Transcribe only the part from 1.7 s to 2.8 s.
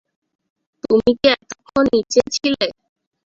নিচেই ছিলে?